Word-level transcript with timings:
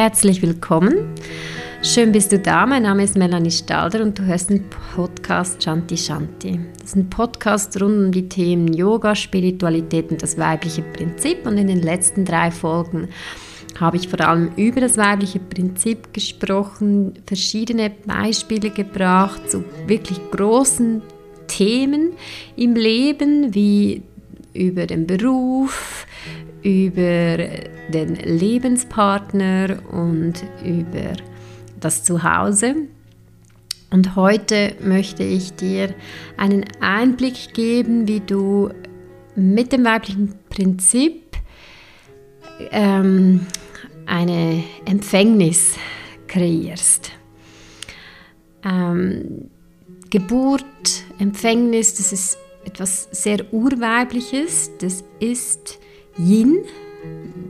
Herzlich 0.00 0.42
willkommen. 0.42 1.12
Schön 1.82 2.12
bist 2.12 2.30
du 2.30 2.38
da. 2.38 2.66
Mein 2.66 2.84
Name 2.84 3.02
ist 3.02 3.16
Melanie 3.16 3.50
Stalder 3.50 4.00
und 4.04 4.16
du 4.16 4.22
hörst 4.22 4.48
den 4.48 4.62
Podcast 4.94 5.60
Shanti 5.60 5.96
Shanti. 5.96 6.60
Das 6.78 6.90
ist 6.90 6.94
ein 6.94 7.10
Podcast 7.10 7.82
rund 7.82 8.06
um 8.06 8.12
die 8.12 8.28
Themen 8.28 8.72
Yoga, 8.72 9.16
Spiritualität 9.16 10.12
und 10.12 10.22
das 10.22 10.38
weibliche 10.38 10.82
Prinzip. 10.82 11.44
Und 11.44 11.58
in 11.58 11.66
den 11.66 11.82
letzten 11.82 12.24
drei 12.24 12.52
Folgen 12.52 13.08
habe 13.80 13.96
ich 13.96 14.06
vor 14.06 14.20
allem 14.20 14.52
über 14.54 14.80
das 14.80 14.96
weibliche 14.96 15.40
Prinzip 15.40 16.14
gesprochen, 16.14 17.14
verschiedene 17.26 17.90
Beispiele 17.90 18.70
gebracht 18.70 19.50
zu 19.50 19.64
wirklich 19.88 20.20
großen 20.30 21.02
Themen 21.48 22.12
im 22.54 22.76
Leben, 22.76 23.52
wie 23.52 24.02
über 24.54 24.86
den 24.86 25.08
Beruf, 25.08 26.06
über 26.68 27.38
den 27.88 28.14
Lebenspartner 28.16 29.78
und 29.90 30.34
über 30.62 31.14
das 31.80 32.04
Zuhause. 32.04 32.74
Und 33.90 34.16
heute 34.16 34.74
möchte 34.82 35.22
ich 35.22 35.54
dir 35.54 35.94
einen 36.36 36.66
Einblick 36.80 37.54
geben, 37.54 38.06
wie 38.06 38.20
du 38.20 38.68
mit 39.34 39.72
dem 39.72 39.86
weiblichen 39.86 40.34
Prinzip 40.50 41.22
ähm, 42.70 43.46
eine 44.04 44.62
Empfängnis 44.84 45.76
kreierst. 46.26 47.12
Ähm, 48.62 49.48
Geburt, 50.10 50.64
Empfängnis, 51.18 51.94
das 51.94 52.12
ist 52.12 52.38
etwas 52.66 53.08
sehr 53.10 53.54
Urweibliches, 53.54 54.70
das 54.78 55.02
ist 55.18 55.78
Yin. 56.18 56.58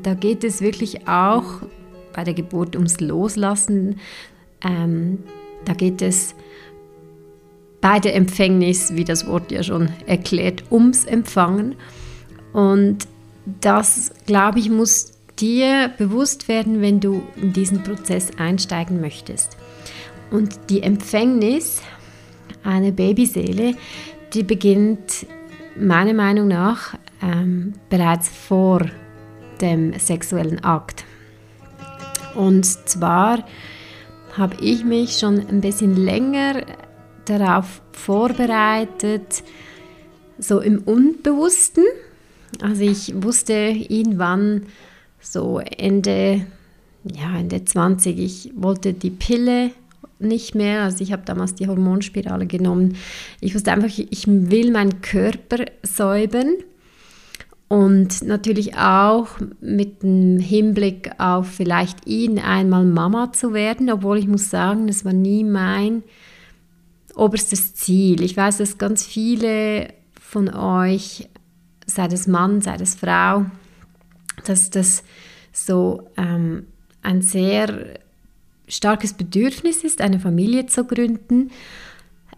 Da 0.02 0.14
geht 0.14 0.44
es 0.44 0.60
wirklich 0.60 1.08
auch 1.08 1.62
bei 2.12 2.24
der 2.24 2.34
Geburt 2.34 2.76
ums 2.76 3.00
Loslassen. 3.00 4.00
Ähm, 4.62 5.24
da 5.64 5.72
geht 5.74 6.02
es 6.02 6.34
bei 7.80 8.00
der 8.00 8.14
Empfängnis, 8.14 8.94
wie 8.94 9.04
das 9.04 9.26
Wort 9.26 9.52
ja 9.52 9.62
schon 9.62 9.88
erklärt, 10.06 10.64
ums 10.70 11.04
Empfangen. 11.04 11.76
Und 12.52 13.06
das, 13.60 14.12
glaube 14.26 14.58
ich, 14.58 14.70
muss 14.70 15.12
dir 15.38 15.90
bewusst 15.96 16.48
werden, 16.48 16.82
wenn 16.82 17.00
du 17.00 17.22
in 17.36 17.52
diesen 17.52 17.82
Prozess 17.82 18.30
einsteigen 18.36 19.00
möchtest. 19.00 19.56
Und 20.30 20.58
die 20.68 20.82
Empfängnis 20.82 21.82
einer 22.64 22.90
Babyseele, 22.90 23.74
die 24.34 24.42
beginnt 24.42 25.26
meiner 25.76 26.12
Meinung 26.12 26.48
nach 26.48 26.94
ähm, 27.22 27.74
bereits 27.88 28.28
vor 28.28 28.86
dem 29.60 29.98
sexuellen 29.98 30.62
Akt. 30.64 31.04
Und 32.34 32.64
zwar 32.64 33.44
habe 34.36 34.56
ich 34.60 34.84
mich 34.84 35.18
schon 35.18 35.40
ein 35.48 35.60
bisschen 35.60 35.96
länger 35.96 36.62
darauf 37.24 37.82
vorbereitet, 37.92 39.42
so 40.38 40.60
im 40.60 40.78
Unbewussten. 40.82 41.84
Also 42.62 42.82
ich 42.82 43.12
wusste 43.22 43.54
irgendwann 43.54 44.66
so 45.20 45.58
Ende, 45.58 46.46
ja, 47.04 47.38
Ende 47.38 47.64
20, 47.64 48.18
ich 48.18 48.52
wollte 48.54 48.94
die 48.94 49.10
Pille 49.10 49.72
nicht 50.18 50.54
mehr. 50.54 50.82
Also 50.82 51.02
ich 51.02 51.12
habe 51.12 51.22
damals 51.24 51.54
die 51.54 51.66
Hormonspirale 51.66 52.46
genommen. 52.46 52.96
Ich 53.40 53.54
wusste 53.54 53.72
einfach, 53.72 53.90
ich 53.96 54.26
will 54.26 54.70
meinen 54.70 55.00
Körper 55.00 55.64
säubern. 55.82 56.54
Und 57.68 58.22
natürlich 58.22 58.76
auch 58.76 59.28
mit 59.60 60.02
dem 60.02 60.38
Hinblick 60.38 61.10
auf 61.18 61.48
vielleicht 61.48 62.06
ihn 62.06 62.38
einmal 62.38 62.84
Mama 62.86 63.32
zu 63.32 63.52
werden, 63.52 63.90
obwohl 63.90 64.16
ich 64.18 64.26
muss 64.26 64.48
sagen, 64.48 64.86
das 64.86 65.04
war 65.04 65.12
nie 65.12 65.44
mein 65.44 66.02
oberstes 67.14 67.74
Ziel. 67.74 68.22
Ich 68.22 68.36
weiß, 68.36 68.58
dass 68.58 68.78
ganz 68.78 69.04
viele 69.04 69.92
von 70.18 70.48
euch, 70.54 71.28
sei 71.84 72.06
es 72.06 72.26
Mann, 72.26 72.62
sei 72.62 72.76
es 72.76 72.94
Frau, 72.94 73.44
dass 74.46 74.70
das 74.70 75.02
so 75.52 76.08
ähm, 76.16 76.66
ein 77.02 77.20
sehr 77.20 77.98
starkes 78.66 79.12
Bedürfnis 79.12 79.84
ist, 79.84 80.00
eine 80.00 80.20
Familie 80.20 80.66
zu 80.66 80.84
gründen. 80.84 81.50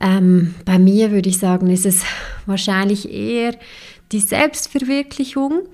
Ähm, 0.00 0.54
bei 0.64 0.78
mir 0.78 1.12
würde 1.12 1.28
ich 1.28 1.38
sagen, 1.38 1.68
ist 1.68 1.86
es 1.86 2.02
wahrscheinlich 2.46 3.12
eher 3.12 3.54
die 4.12 4.20
Selbstverwirklichung 4.20 5.68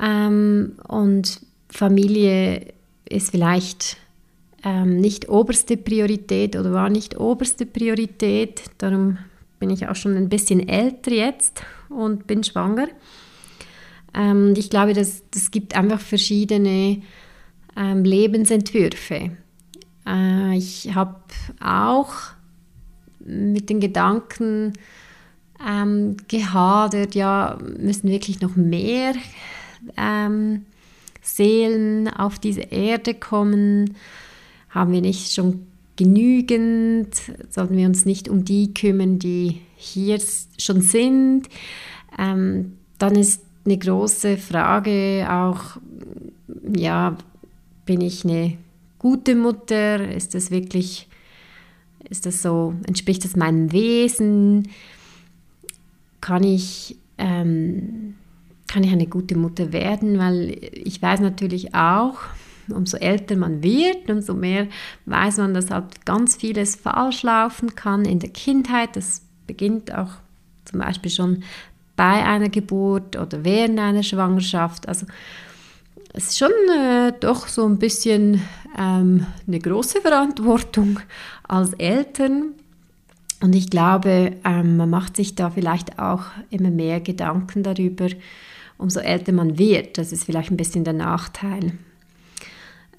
ähm, 0.00 0.76
und 0.88 1.40
Familie 1.68 2.72
ist 3.08 3.30
vielleicht 3.30 3.96
ähm, 4.64 4.98
nicht 5.00 5.28
oberste 5.28 5.76
Priorität 5.76 6.56
oder 6.56 6.72
war 6.72 6.88
nicht 6.88 7.18
oberste 7.18 7.66
Priorität. 7.66 8.62
Darum 8.78 9.18
bin 9.58 9.70
ich 9.70 9.88
auch 9.88 9.96
schon 9.96 10.16
ein 10.16 10.28
bisschen 10.28 10.68
älter 10.68 11.12
jetzt 11.12 11.62
und 11.88 12.26
bin 12.26 12.44
schwanger. 12.44 12.88
Ähm, 14.14 14.54
ich 14.56 14.70
glaube, 14.70 14.92
das, 14.92 15.22
das 15.30 15.50
gibt 15.50 15.76
einfach 15.76 16.00
verschiedene 16.00 17.02
ähm, 17.76 18.04
Lebensentwürfe. 18.04 19.36
Äh, 20.06 20.56
ich 20.56 20.94
habe 20.94 21.16
auch 21.60 22.12
mit 23.20 23.70
den 23.70 23.80
Gedanken 23.80 24.72
ähm, 25.66 26.16
gehadert, 26.28 27.14
ja, 27.14 27.58
müssen 27.78 28.08
wirklich 28.08 28.40
noch 28.40 28.56
mehr 28.56 29.14
ähm, 29.96 30.64
Seelen 31.20 32.08
auf 32.08 32.38
diese 32.38 32.62
Erde 32.62 33.14
kommen? 33.14 33.94
Haben 34.70 34.92
wir 34.92 35.00
nicht 35.00 35.32
schon 35.32 35.66
genügend? 35.96 37.14
Sollten 37.50 37.76
wir 37.76 37.86
uns 37.86 38.04
nicht 38.04 38.28
um 38.28 38.44
die 38.44 38.74
kümmern, 38.74 39.18
die 39.18 39.60
hier 39.76 40.18
schon 40.58 40.80
sind? 40.80 41.48
Ähm, 42.18 42.72
dann 42.98 43.16
ist 43.16 43.42
eine 43.64 43.78
große 43.78 44.36
Frage 44.38 45.26
auch, 45.30 45.80
ja, 46.76 47.16
bin 47.84 48.00
ich 48.00 48.24
eine 48.24 48.56
gute 48.98 49.34
Mutter? 49.34 50.08
Ist 50.10 50.34
das 50.34 50.50
wirklich, 50.50 51.08
ist 52.08 52.26
das 52.26 52.42
so, 52.42 52.74
entspricht 52.86 53.24
das 53.24 53.36
meinem 53.36 53.72
Wesen? 53.72 54.68
Kann 56.22 56.42
ich, 56.44 56.96
ähm, 57.18 58.14
kann 58.66 58.82
ich 58.84 58.92
eine 58.92 59.06
gute 59.06 59.36
Mutter 59.36 59.74
werden? 59.74 60.18
Weil 60.18 60.56
ich 60.72 61.02
weiß 61.02 61.20
natürlich 61.20 61.74
auch, 61.74 62.16
umso 62.68 62.96
älter 62.96 63.36
man 63.36 63.62
wird, 63.62 64.08
umso 64.08 64.32
mehr 64.32 64.68
weiß 65.04 65.38
man, 65.38 65.52
dass 65.52 65.70
halt 65.70 66.06
ganz 66.06 66.36
vieles 66.36 66.76
falsch 66.76 67.22
laufen 67.24 67.74
kann 67.74 68.06
in 68.06 68.20
der 68.20 68.30
Kindheit. 68.30 68.96
Das 68.96 69.22
beginnt 69.46 69.92
auch 69.94 70.12
zum 70.64 70.80
Beispiel 70.80 71.10
schon 71.10 71.42
bei 71.96 72.24
einer 72.24 72.48
Geburt 72.48 73.16
oder 73.16 73.44
während 73.44 73.78
einer 73.78 74.02
Schwangerschaft. 74.02 74.88
Also 74.88 75.06
es 76.14 76.28
ist 76.28 76.38
schon 76.38 76.52
äh, 76.78 77.12
doch 77.18 77.48
so 77.48 77.66
ein 77.66 77.78
bisschen 77.78 78.42
ähm, 78.78 79.26
eine 79.46 79.58
große 79.58 80.00
Verantwortung 80.00 81.00
als 81.48 81.72
Eltern. 81.74 82.54
Und 83.42 83.56
ich 83.56 83.70
glaube, 83.70 84.36
ähm, 84.44 84.76
man 84.76 84.88
macht 84.88 85.16
sich 85.16 85.34
da 85.34 85.50
vielleicht 85.50 85.98
auch 85.98 86.26
immer 86.50 86.70
mehr 86.70 87.00
Gedanken 87.00 87.64
darüber, 87.64 88.06
umso 88.78 89.00
älter 89.00 89.32
man 89.32 89.58
wird. 89.58 89.98
Das 89.98 90.12
ist 90.12 90.22
vielleicht 90.22 90.52
ein 90.52 90.56
bisschen 90.56 90.84
der 90.84 90.92
Nachteil. 90.92 91.72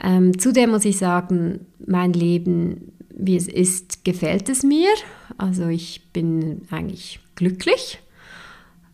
Ähm, 0.01 0.37
zudem 0.37 0.71
muss 0.71 0.83
ich 0.83 0.97
sagen, 0.97 1.61
mein 1.87 2.11
Leben, 2.11 2.91
wie 3.09 3.37
es 3.37 3.47
ist, 3.47 4.03
gefällt 4.03 4.49
es 4.49 4.63
mir. 4.63 4.89
Also 5.37 5.67
ich 5.67 6.01
bin 6.11 6.63
eigentlich 6.69 7.21
glücklich. 7.35 7.99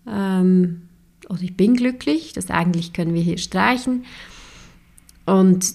Ähm, 0.07 0.83
oder 1.29 1.41
ich 1.41 1.57
bin 1.57 1.75
glücklich, 1.75 2.33
das 2.33 2.51
eigentlich 2.51 2.93
können 2.93 3.15
wir 3.15 3.23
hier 3.23 3.39
streichen. 3.39 4.05
Und 5.25 5.73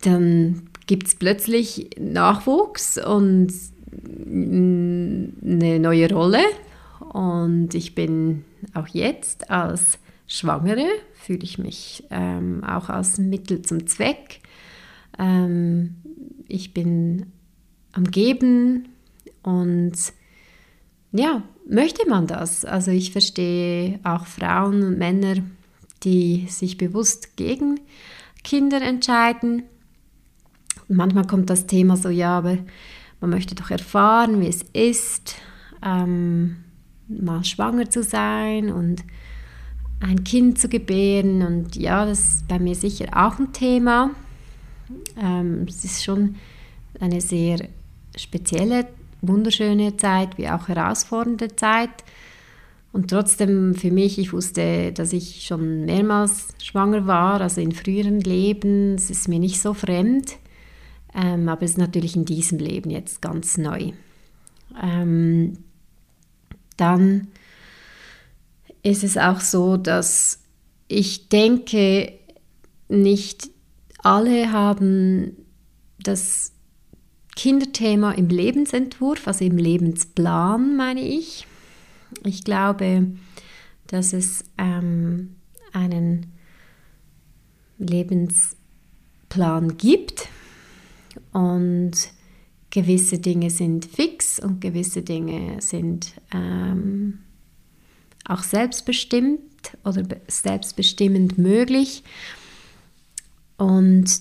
dann 0.00 0.62
gibt 0.86 1.08
es 1.08 1.14
plötzlich 1.14 1.90
Nachwuchs 1.98 2.96
und 2.96 3.52
eine 3.92 5.80
neue 5.80 6.12
Rolle. 6.12 6.42
Und 7.12 7.74
ich 7.74 7.94
bin 7.94 8.44
auch 8.74 8.88
jetzt 8.88 9.50
als 9.50 9.98
Schwangere, 10.26 10.86
fühle 11.14 11.42
ich 11.42 11.58
mich 11.58 12.04
ähm, 12.10 12.62
auch 12.62 12.88
als 12.88 13.18
Mittel 13.18 13.62
zum 13.62 13.86
Zweck. 13.86 14.40
Ähm, 15.18 15.96
ich 16.46 16.72
bin 16.72 17.26
am 17.92 18.04
Geben 18.04 18.88
und 19.42 19.94
ja, 21.12 21.42
möchte 21.68 22.08
man 22.08 22.26
das? 22.26 22.64
Also 22.64 22.90
ich 22.90 23.12
verstehe 23.12 23.98
auch 24.04 24.26
Frauen 24.26 24.82
und 24.84 24.98
Männer, 24.98 25.36
die 26.04 26.46
sich 26.48 26.76
bewusst 26.76 27.36
gegen 27.36 27.80
Kinder 28.44 28.80
entscheiden. 28.80 29.64
Manchmal 30.88 31.26
kommt 31.26 31.50
das 31.50 31.66
Thema 31.66 31.96
so, 31.96 32.08
ja, 32.08 32.38
aber 32.38 32.58
man 33.20 33.30
möchte 33.30 33.54
doch 33.54 33.70
erfahren, 33.70 34.40
wie 34.40 34.48
es 34.48 34.62
ist, 34.72 35.36
ähm, 35.84 36.56
mal 37.08 37.44
schwanger 37.44 37.90
zu 37.90 38.02
sein 38.02 38.70
und 38.70 39.04
ein 40.00 40.24
Kind 40.24 40.58
zu 40.58 40.68
gebären. 40.68 41.42
Und 41.42 41.76
ja, 41.76 42.06
das 42.06 42.20
ist 42.20 42.48
bei 42.48 42.58
mir 42.58 42.74
sicher 42.74 43.08
auch 43.12 43.38
ein 43.38 43.52
Thema. 43.52 44.10
Ähm, 45.18 45.66
es 45.68 45.84
ist 45.84 46.02
schon 46.04 46.36
eine 46.98 47.20
sehr 47.20 47.68
spezielle, 48.16 48.86
wunderschöne 49.20 49.96
Zeit, 49.96 50.38
wie 50.38 50.48
auch 50.48 50.68
herausfordernde 50.68 51.54
Zeit. 51.56 51.90
Und 52.92 53.10
trotzdem 53.10 53.74
für 53.74 53.90
mich, 53.92 54.18
ich 54.18 54.32
wusste, 54.32 54.92
dass 54.92 55.12
ich 55.12 55.46
schon 55.46 55.84
mehrmals 55.84 56.48
schwanger 56.60 57.06
war, 57.06 57.40
also 57.40 57.60
in 57.60 57.72
früheren 57.72 58.20
Leben, 58.20 58.94
es 58.96 59.10
ist 59.10 59.28
mir 59.28 59.38
nicht 59.38 59.60
so 59.60 59.74
fremd, 59.74 60.38
ähm, 61.14 61.48
aber 61.48 61.62
es 61.62 61.72
ist 61.72 61.78
natürlich 61.78 62.16
in 62.16 62.24
diesem 62.24 62.58
Leben 62.58 62.90
jetzt 62.90 63.20
ganz 63.20 63.58
neu. 63.58 63.92
Ähm, 64.80 65.58
dann 66.76 67.28
ist 68.82 69.04
es 69.04 69.16
auch 69.16 69.40
so, 69.40 69.76
dass 69.76 70.40
ich 70.88 71.28
denke, 71.28 72.12
nicht 72.88 73.50
alle 73.98 74.50
haben 74.52 75.36
das 76.02 76.52
Kinderthema 77.36 78.12
im 78.12 78.28
Lebensentwurf, 78.28 79.26
also 79.28 79.44
im 79.44 79.58
Lebensplan, 79.58 80.76
meine 80.76 81.02
ich. 81.02 81.46
Ich 82.24 82.44
glaube, 82.44 83.06
dass 83.86 84.12
es 84.12 84.44
ähm, 84.58 85.36
einen 85.72 86.32
Lebensplan 87.78 89.76
gibt 89.76 90.28
und 91.32 91.92
gewisse 92.70 93.18
Dinge 93.18 93.50
sind 93.50 93.84
fix 93.84 94.38
und 94.38 94.60
gewisse 94.60 95.02
Dinge 95.02 95.60
sind 95.60 96.14
ähm, 96.32 97.18
auch 98.24 98.42
selbstbestimmt 98.42 99.40
oder 99.84 100.04
selbstbestimmend 100.28 101.36
möglich. 101.36 102.04
Und 103.56 104.20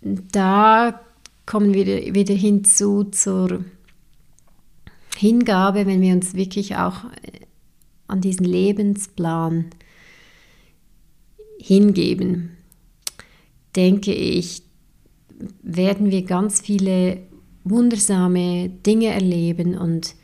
da 0.00 1.00
kommen 1.46 1.74
wir 1.74 2.14
wieder 2.14 2.34
hinzu 2.34 3.04
zur 3.04 3.64
Hingabe, 5.16 5.86
wenn 5.86 6.00
wir 6.00 6.14
uns 6.14 6.34
wirklich 6.34 6.76
auch 6.76 7.04
äh, 7.04 7.40
an 8.06 8.20
diesen 8.20 8.44
Lebensplan 8.44 9.70
hingeben, 11.58 12.56
denke 13.74 14.12
ich, 14.12 14.62
werden 15.62 16.10
wir 16.10 16.24
ganz 16.24 16.60
viele 16.60 17.18
wundersame 17.64 18.68
Dinge 18.68 19.08
erleben 19.08 19.76
und 19.76 20.14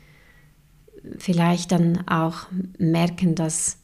vielleicht 1.17 1.71
dann 1.71 2.07
auch 2.07 2.47
merken, 2.77 3.35
dass 3.35 3.77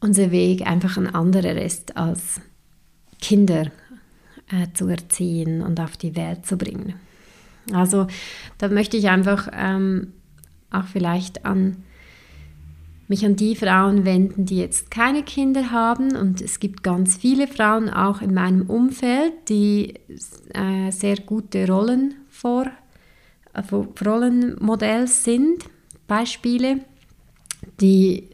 unser 0.00 0.30
Weg 0.30 0.66
einfach 0.66 0.96
ein 0.96 1.12
anderer 1.12 1.60
ist, 1.60 1.96
als 1.96 2.40
Kinder 3.20 3.72
äh, 4.48 4.68
zu 4.74 4.86
erziehen 4.88 5.62
und 5.62 5.80
auf 5.80 5.96
die 5.96 6.14
Welt 6.14 6.46
zu 6.46 6.56
bringen. 6.56 6.94
Also 7.72 8.06
da 8.58 8.68
möchte 8.68 8.96
ich 8.96 9.08
einfach 9.08 9.48
ähm, 9.52 10.12
auch 10.70 10.84
vielleicht 10.84 11.44
an 11.44 11.82
mich 13.08 13.24
an 13.24 13.36
die 13.36 13.54
Frauen 13.54 14.04
wenden, 14.04 14.46
die 14.46 14.58
jetzt 14.58 14.90
keine 14.90 15.22
Kinder 15.22 15.70
haben. 15.70 16.16
Und 16.16 16.40
es 16.40 16.58
gibt 16.58 16.82
ganz 16.82 17.16
viele 17.16 17.46
Frauen 17.46 17.88
auch 17.88 18.20
in 18.20 18.34
meinem 18.34 18.68
Umfeld, 18.68 19.32
die 19.48 19.94
äh, 20.52 20.90
sehr 20.90 21.16
gute 21.16 21.66
Rollen 21.68 22.14
vor, 22.28 22.66
äh, 23.54 23.62
Rollenmodell 24.04 25.06
sind. 25.06 25.64
Beispiele, 26.06 26.80
die 27.80 28.28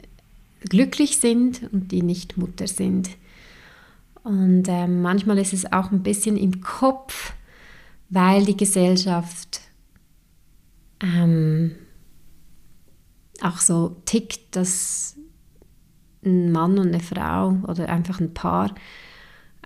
glücklich 0.68 1.18
sind 1.18 1.68
und 1.72 1.92
die 1.92 2.02
nicht 2.02 2.36
Mutter 2.36 2.66
sind. 2.66 3.10
Und 4.22 4.68
äh, 4.68 4.86
manchmal 4.86 5.38
ist 5.38 5.52
es 5.52 5.70
auch 5.72 5.90
ein 5.90 6.02
bisschen 6.02 6.36
im 6.36 6.60
Kopf, 6.60 7.32
weil 8.08 8.44
die 8.44 8.56
Gesellschaft 8.56 9.60
ähm, 11.00 11.72
auch 13.42 13.58
so 13.58 13.96
tickt, 14.04 14.56
dass 14.56 15.16
ein 16.24 16.52
Mann 16.52 16.78
und 16.78 16.88
eine 16.88 17.00
Frau 17.00 17.58
oder 17.66 17.88
einfach 17.88 18.20
ein 18.20 18.32
Paar 18.34 18.74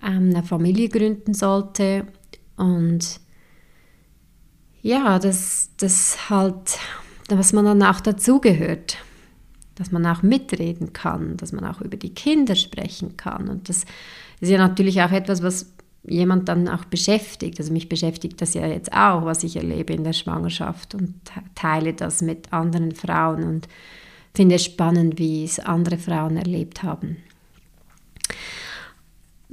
ähm, 0.03 0.31
eine 0.31 0.43
Familie 0.43 0.89
gründen 0.89 1.35
sollte. 1.35 2.07
Und 2.57 3.21
ja, 4.83 5.19
das, 5.19 5.71
das 5.77 6.31
halt, 6.31 6.79
was 7.29 7.53
man 7.53 7.65
dann 7.65 7.83
auch 7.83 8.01
dazugehört, 8.01 8.99
dass 9.75 9.93
man 9.93 10.07
auch 10.07 10.23
mitreden 10.23 10.93
kann, 10.93 11.37
dass 11.37 11.53
man 11.53 11.65
auch 11.65 11.81
über 11.81 11.97
die 11.97 12.15
Kinder 12.15 12.55
sprechen 12.55 13.17
kann. 13.17 13.49
Und 13.49 13.69
das 13.69 13.85
ist 14.41 14.49
ja 14.49 14.59
natürlich 14.59 15.03
auch 15.03 15.13
etwas, 15.13 15.43
was 15.43 15.76
jemand 16.09 16.49
dann 16.49 16.69
auch 16.69 16.85
beschäftigt. 16.85 17.59
Also 17.59 17.73
mich 17.73 17.89
beschäftigt 17.89 18.41
das 18.41 18.55
ja 18.55 18.67
jetzt 18.67 18.93
auch, 18.93 19.25
was 19.25 19.43
ich 19.43 19.57
erlebe 19.57 19.93
in 19.93 20.05
der 20.05 20.13
Schwangerschaft 20.13 20.95
und 20.95 21.15
teile 21.55 21.95
das 21.95 22.23
mit 22.23 22.53
anderen 22.53 22.95
Frauen 22.95 23.45
und 23.45 23.69
finde 24.35 24.57
es 24.57 24.65
spannend, 24.65 25.19
wie 25.19 25.45
es 25.45 25.59
andere 25.59 25.99
Frauen 25.99 26.37
erlebt 26.37 26.83
haben. 26.83 27.17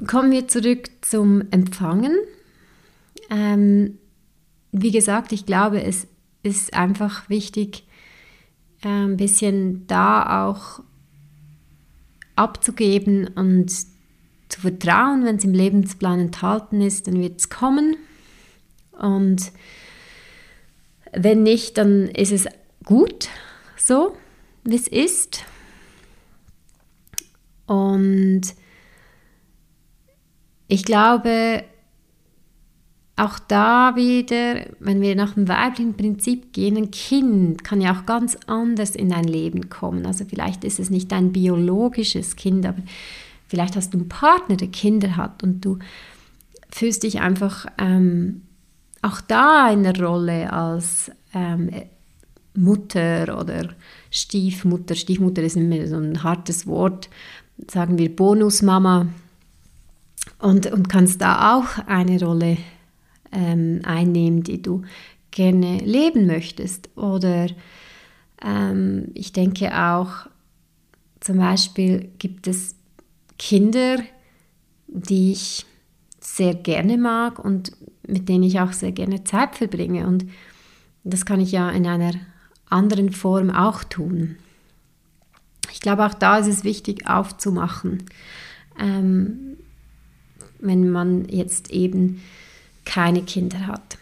Kommen 0.07 0.31
wir 0.31 0.47
zurück 0.47 0.89
zum 1.01 1.43
Empfangen. 1.51 2.17
Ähm, 3.29 3.97
wie 4.71 4.91
gesagt, 4.91 5.31
ich 5.31 5.45
glaube, 5.45 5.83
es 5.83 6.07
ist 6.41 6.73
einfach 6.73 7.29
wichtig, 7.29 7.85
äh, 8.83 8.87
ein 8.87 9.17
bisschen 9.17 9.87
da 9.87 10.45
auch 10.47 10.81
abzugeben 12.35 13.27
und 13.27 13.71
zu 14.53 14.61
vertrauen, 14.61 15.25
wenn 15.25 15.37
es 15.37 15.43
im 15.43 15.53
Lebensplan 15.53 16.19
enthalten 16.19 16.81
ist, 16.81 17.07
dann 17.07 17.19
wird 17.19 17.39
es 17.39 17.49
kommen. 17.49 17.97
Und 18.91 19.51
wenn 21.11 21.43
nicht, 21.43 21.77
dann 21.77 22.07
ist 22.07 22.31
es 22.31 22.47
gut 22.85 23.29
so, 23.77 24.15
wie 24.63 24.75
es 24.75 24.87
ist. 24.87 25.43
Und 27.65 28.41
ich 30.67 30.83
glaube, 30.85 31.63
auch 33.15 33.37
da 33.39 33.95
wieder, 33.95 34.65
wenn 34.79 35.01
wir 35.01 35.15
nach 35.15 35.33
dem 35.33 35.47
weiblichen 35.47 35.95
Prinzip 35.95 36.51
gehen, 36.53 36.77
ein 36.77 36.91
Kind 36.91 37.63
kann 37.63 37.81
ja 37.81 37.95
auch 37.95 38.05
ganz 38.05 38.37
anders 38.47 38.95
in 38.95 39.09
dein 39.09 39.25
Leben 39.25 39.69
kommen. 39.69 40.05
Also 40.05 40.25
vielleicht 40.25 40.63
ist 40.63 40.79
es 40.79 40.89
nicht 40.89 41.11
dein 41.11 41.31
biologisches 41.31 42.35
Kind, 42.35 42.65
aber 42.65 42.81
Vielleicht 43.53 43.75
hast 43.75 43.93
du 43.93 43.99
einen 43.99 44.09
Partner, 44.09 44.57
der 44.57 44.69
Kinder 44.69 45.15
hat 45.15 45.43
und 45.43 45.63
du 45.63 45.77
fühlst 46.71 47.03
dich 47.03 47.21
einfach 47.21 47.67
ähm, 47.77 48.41
auch 49.03 49.21
da 49.21 49.69
in 49.71 49.83
der 49.83 49.95
Rolle 50.01 50.51
als 50.51 51.11
ähm, 51.35 51.69
Mutter 52.55 53.39
oder 53.39 53.69
Stiefmutter. 54.09 54.95
Stiefmutter 54.95 55.43
ist 55.43 55.55
immer 55.55 55.85
so 55.85 55.97
ein 55.97 56.23
hartes 56.23 56.65
Wort, 56.65 57.11
sagen 57.69 57.99
wir 57.99 58.15
Bonusmama. 58.15 59.05
Und, 60.39 60.71
und 60.71 60.89
kannst 60.89 61.21
da 61.21 61.55
auch 61.55 61.77
eine 61.85 62.19
Rolle 62.19 62.57
ähm, 63.31 63.81
einnehmen, 63.83 64.41
die 64.41 64.63
du 64.63 64.81
gerne 65.29 65.77
leben 65.77 66.25
möchtest. 66.25 66.89
Oder 66.97 67.49
ähm, 68.43 69.11
ich 69.13 69.31
denke 69.31 69.79
auch, 69.79 70.25
zum 71.19 71.37
Beispiel 71.37 72.09
gibt 72.17 72.47
es 72.47 72.77
Kinder, 73.37 73.97
die 74.87 75.31
ich 75.31 75.65
sehr 76.19 76.53
gerne 76.55 76.97
mag 76.97 77.39
und 77.39 77.71
mit 78.07 78.29
denen 78.29 78.43
ich 78.43 78.59
auch 78.59 78.73
sehr 78.73 78.91
gerne 78.91 79.23
Zeit 79.23 79.55
verbringe. 79.55 80.07
Und 80.07 80.25
das 81.03 81.25
kann 81.25 81.41
ich 81.41 81.51
ja 81.51 81.69
in 81.69 81.85
einer 81.85 82.13
anderen 82.69 83.11
Form 83.11 83.49
auch 83.49 83.83
tun. 83.83 84.37
Ich 85.71 85.79
glaube, 85.79 86.05
auch 86.05 86.13
da 86.13 86.37
ist 86.37 86.47
es 86.47 86.63
wichtig 86.63 87.07
aufzumachen, 87.07 88.03
ähm, 88.79 89.57
wenn 90.59 90.89
man 90.89 91.27
jetzt 91.29 91.71
eben 91.71 92.21
keine 92.85 93.23
Kinder 93.23 93.67
hat. 93.67 93.97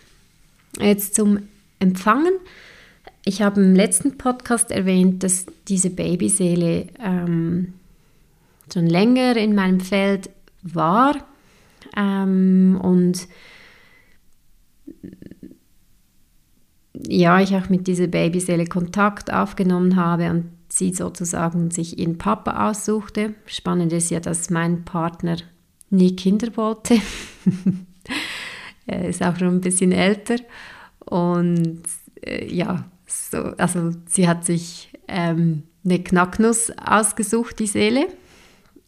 Jetzt 0.80 1.16
zum 1.16 1.40
Empfangen. 1.80 2.34
Ich 3.26 3.42
habe 3.42 3.62
im 3.62 3.76
letzten 3.76 4.18
Podcast 4.18 4.72
erwähnt, 4.72 5.24
dass 5.24 5.46
diese 5.68 5.90
Babyseele 5.90 6.88
ähm, 7.00 7.74
schon 8.74 8.88
länger 8.88 9.36
in 9.38 9.56
meinem 9.56 9.80
Feld 9.80 10.30
war 10.64 11.16
ähm, 11.96 12.80
und 12.82 13.28
ja, 16.94 17.40
ich 17.40 17.56
auch 17.56 17.70
mit 17.70 17.88
dieser 17.88 18.08
Babyseele 18.08 18.66
Kontakt 18.66 19.34
aufgenommen 19.34 19.96
habe 19.96 20.30
und 20.30 20.52
sie 20.70 20.94
sozusagen 20.94 21.72
sich 21.72 22.00
ihren 22.00 22.18
Papa 22.18 22.70
aussuchte. 22.70 23.34
Spannend 23.46 23.92
ist 23.94 24.12
ja, 24.12 24.20
dass 24.20 24.50
mein 24.50 24.86
Partner 24.86 25.38
nie 25.90 26.16
Kinder 26.16 26.56
wollte. 26.56 26.98
er 28.88 29.10
ist 29.10 29.24
auch 29.24 29.38
schon 29.38 29.56
ein 29.56 29.62
bisschen 29.62 29.92
älter 29.92 30.38
und 31.00 31.82
äh, 32.26 32.54
ja, 32.54 32.86
so, 33.08 33.38
also 33.58 33.92
sie 34.08 34.28
hat 34.28 34.46
sich 34.46 34.94
ähm, 35.08 35.64
eine 35.84 36.02
Knacknuss 36.02 36.72
ausgesucht, 36.78 37.60
die 37.60 37.68
Seele. 37.68 38.08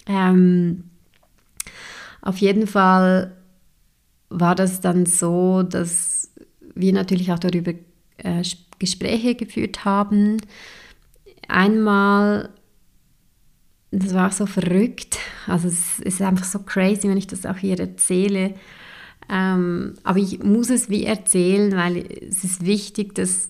Ähm, 0.07 0.86
auf 2.22 2.38
jeden 2.38 2.67
Fall 2.67 3.36
war 4.29 4.55
das 4.55 4.81
dann 4.81 5.05
so, 5.05 5.63
dass 5.63 6.31
wir 6.75 6.93
natürlich 6.93 7.31
auch 7.31 7.39
darüber 7.39 7.74
äh, 8.17 8.43
Gespräche 8.79 9.36
geführt 9.36 9.86
haben. 9.86 10.38
Einmal, 11.48 12.50
das 13.91 14.13
war 14.13 14.27
auch 14.27 14.33
so 14.33 14.45
verrückt, 14.45 15.19
also 15.48 15.67
es 15.67 16.00
ist 16.00 16.22
einfach 16.22 16.45
so 16.45 16.60
crazy, 16.60 17.07
wenn 17.07 17.17
ich 17.17 17.27
das 17.27 17.45
auch 17.45 17.57
hier 17.57 17.79
erzähle. 17.79 18.55
Ähm, 19.29 19.93
aber 20.03 20.19
ich 20.19 20.43
muss 20.43 20.69
es 20.69 20.89
wie 20.89 21.05
erzählen, 21.05 21.72
weil 21.75 22.05
es 22.27 22.43
ist 22.43 22.65
wichtig, 22.65 23.15
dass 23.15 23.50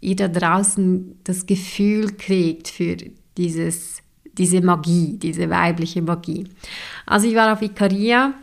ihr 0.00 0.16
da 0.16 0.28
draußen 0.28 1.18
das 1.24 1.46
Gefühl 1.46 2.12
kriegt 2.12 2.68
für 2.68 2.96
dieses, 3.36 4.02
diese 4.38 4.60
Magie, 4.60 5.18
diese 5.18 5.50
weibliche 5.50 6.02
Magie. 6.02 6.44
Also 7.06 7.26
ich 7.28 7.34
war 7.34 7.52
auf 7.52 7.62
Ikaria 7.62 8.34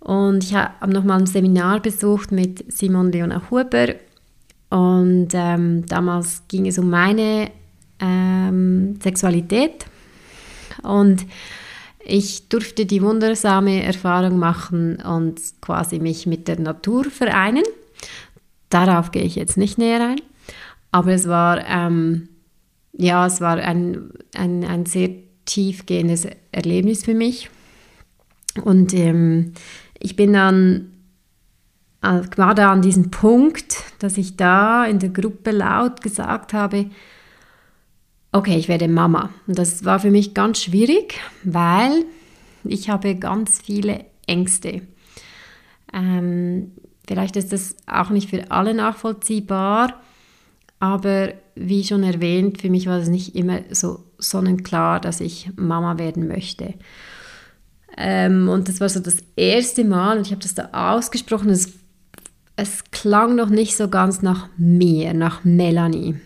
und 0.00 0.44
ich 0.44 0.54
habe 0.54 0.90
nochmal 0.90 1.20
ein 1.20 1.26
Seminar 1.26 1.80
besucht 1.80 2.32
mit 2.32 2.72
Simon 2.72 3.12
Leona 3.12 3.42
Huber 3.50 3.94
und 4.70 5.28
ähm, 5.32 5.84
damals 5.86 6.42
ging 6.48 6.66
es 6.66 6.78
um 6.78 6.90
meine 6.90 7.50
ähm, 8.00 8.98
Sexualität 9.02 9.86
und 10.82 11.26
ich 12.02 12.48
durfte 12.48 12.86
die 12.86 13.02
wundersame 13.02 13.82
Erfahrung 13.82 14.38
machen 14.38 14.96
und 14.96 15.40
quasi 15.60 15.98
mich 15.98 16.26
mit 16.26 16.48
der 16.48 16.58
Natur 16.58 17.04
vereinen. 17.04 17.64
Darauf 18.70 19.10
gehe 19.10 19.22
ich 19.22 19.36
jetzt 19.36 19.58
nicht 19.58 19.78
näher 19.78 20.00
ein. 20.00 20.20
Aber 20.92 21.12
es 21.12 21.28
war, 21.28 21.64
ähm, 21.68 22.29
ja, 22.92 23.26
es 23.26 23.40
war 23.40 23.56
ein, 23.56 24.10
ein, 24.34 24.64
ein 24.64 24.86
sehr 24.86 25.10
tiefgehendes 25.44 26.26
Erlebnis 26.52 27.04
für 27.04 27.14
mich. 27.14 27.50
Und 28.64 28.94
ähm, 28.94 29.52
ich 29.98 30.16
bin 30.16 30.32
dann, 30.32 30.92
äh, 32.02 32.22
war 32.36 32.54
da 32.54 32.72
an 32.72 32.82
diesem 32.82 33.10
Punkt, 33.10 33.84
dass 34.00 34.18
ich 34.18 34.36
da 34.36 34.84
in 34.84 34.98
der 34.98 35.10
Gruppe 35.10 35.50
laut 35.50 36.02
gesagt 36.02 36.52
habe, 36.52 36.90
okay, 38.32 38.56
ich 38.56 38.68
werde 38.68 38.88
Mama. 38.88 39.30
Und 39.46 39.58
das 39.58 39.84
war 39.84 40.00
für 40.00 40.10
mich 40.10 40.34
ganz 40.34 40.60
schwierig, 40.62 41.20
weil 41.42 42.04
ich 42.64 42.90
habe 42.90 43.16
ganz 43.16 43.60
viele 43.60 44.04
Ängste. 44.26 44.82
Ähm, 45.92 46.72
vielleicht 47.06 47.36
ist 47.36 47.52
das 47.52 47.76
auch 47.86 48.10
nicht 48.10 48.30
für 48.30 48.50
alle 48.50 48.74
nachvollziehbar, 48.74 50.00
aber 50.80 51.34
wie 51.54 51.84
schon 51.84 52.02
erwähnt, 52.02 52.60
für 52.60 52.70
mich 52.70 52.86
war 52.86 52.98
es 52.98 53.08
nicht 53.08 53.36
immer 53.36 53.60
so 53.70 54.02
sonnenklar, 54.18 54.98
dass 54.98 55.20
ich 55.20 55.50
Mama 55.56 55.98
werden 55.98 56.26
möchte. 56.26 56.74
Ähm, 57.96 58.48
und 58.48 58.68
das 58.68 58.80
war 58.80 58.88
so 58.88 58.98
das 58.98 59.18
erste 59.36 59.84
Mal 59.84 60.16
und 60.16 60.26
ich 60.26 60.32
habe 60.32 60.42
das 60.42 60.54
da 60.54 60.70
ausgesprochen. 60.72 61.50
Es, 61.50 61.74
es 62.56 62.84
klang 62.90 63.36
noch 63.36 63.50
nicht 63.50 63.76
so 63.76 63.88
ganz 63.88 64.22
nach 64.22 64.48
mir, 64.56 65.12
nach 65.12 65.44
Melanie. 65.44 66.18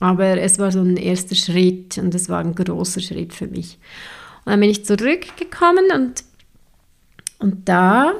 Aber 0.00 0.38
es 0.38 0.58
war 0.58 0.72
so 0.72 0.80
ein 0.80 0.96
erster 0.96 1.34
Schritt 1.34 1.98
und 1.98 2.14
es 2.14 2.28
war 2.28 2.40
ein 2.40 2.54
großer 2.54 3.00
Schritt 3.00 3.34
für 3.34 3.46
mich. 3.46 3.78
Und 4.44 4.52
dann 4.52 4.60
bin 4.60 4.70
ich 4.70 4.84
zurückgekommen 4.84 5.84
und, 5.94 6.24
und 7.38 7.68
da 7.68 8.12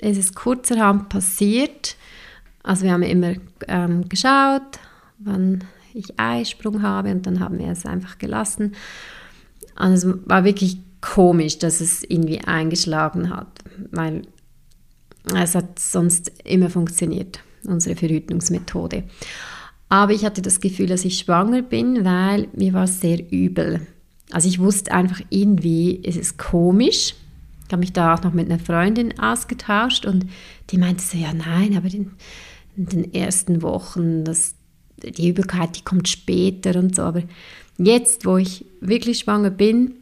ist 0.00 0.18
es 0.18 0.34
kurzerhand 0.34 1.08
passiert, 1.08 1.96
also 2.62 2.84
wir 2.84 2.92
haben 2.92 3.02
immer 3.02 3.34
ähm, 3.68 4.08
geschaut, 4.08 4.78
wann 5.18 5.64
ich 5.94 6.18
Eisprung 6.18 6.82
habe 6.82 7.10
und 7.10 7.26
dann 7.26 7.40
haben 7.40 7.58
wir 7.58 7.68
es 7.68 7.86
einfach 7.86 8.18
gelassen. 8.18 8.74
Und 9.78 9.92
es 9.92 10.06
war 10.26 10.44
wirklich 10.44 10.78
komisch, 11.00 11.58
dass 11.58 11.80
es 11.80 12.02
irgendwie 12.04 12.40
eingeschlagen 12.40 13.30
hat, 13.30 13.48
weil 13.90 14.22
es 15.34 15.54
hat 15.54 15.78
sonst 15.78 16.32
immer 16.44 16.70
funktioniert, 16.70 17.40
unsere 17.64 17.96
Verhütungsmethode. 17.96 19.04
Aber 19.88 20.12
ich 20.12 20.24
hatte 20.24 20.42
das 20.42 20.60
Gefühl, 20.60 20.86
dass 20.86 21.04
ich 21.04 21.18
schwanger 21.18 21.62
bin, 21.62 22.04
weil 22.04 22.48
mir 22.54 22.72
war 22.72 22.84
es 22.84 23.00
sehr 23.00 23.30
übel. 23.30 23.86
Also 24.30 24.48
ich 24.48 24.60
wusste 24.60 24.92
einfach 24.92 25.20
irgendwie, 25.30 26.00
es 26.04 26.16
ist 26.16 26.38
komisch. 26.38 27.14
Ich 27.70 27.72
habe 27.72 27.82
mich 27.82 27.92
da 27.92 28.14
auch 28.14 28.22
noch 28.24 28.32
mit 28.32 28.50
einer 28.50 28.58
Freundin 28.58 29.16
ausgetauscht 29.20 30.04
und 30.04 30.26
die 30.70 30.76
meinte 30.76 31.04
so, 31.04 31.16
ja 31.16 31.32
nein, 31.32 31.76
aber 31.76 31.86
in 31.86 32.10
den 32.74 33.14
ersten 33.14 33.62
Wochen, 33.62 34.24
das, 34.24 34.56
die 34.96 35.28
Übelkeit, 35.28 35.76
die 35.76 35.84
kommt 35.84 36.08
später 36.08 36.76
und 36.76 36.96
so. 36.96 37.02
Aber 37.02 37.22
jetzt, 37.78 38.26
wo 38.26 38.38
ich 38.38 38.64
wirklich 38.80 39.20
schwanger 39.20 39.50
bin, 39.50 39.94